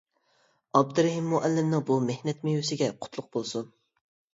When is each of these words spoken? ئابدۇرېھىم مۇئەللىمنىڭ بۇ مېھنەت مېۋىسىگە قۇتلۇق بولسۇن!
ئابدۇرېھىم 0.79 1.29
مۇئەللىمنىڭ 1.35 1.85
بۇ 1.93 2.01
مېھنەت 2.09 2.45
مېۋىسىگە 2.51 2.93
قۇتلۇق 3.01 3.33
بولسۇن! 3.35 3.75